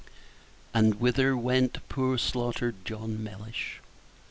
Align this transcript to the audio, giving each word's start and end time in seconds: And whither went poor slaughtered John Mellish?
And 0.73 0.95
whither 0.95 1.37
went 1.37 1.77
poor 1.87 2.17
slaughtered 2.17 2.73
John 2.85 3.23
Mellish? 3.23 3.81